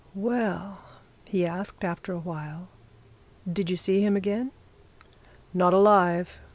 "Well," 0.15 0.79
he 1.25 1.45
asked, 1.45 1.83
after 1.83 2.11
a 2.11 2.17
while, 2.17 2.69
"did 3.47 3.69
you 3.69 3.75
see 3.75 4.01
him 4.03 4.15
again?" 4.17 4.49
"Not 5.53 5.75
alive!" 5.75 6.39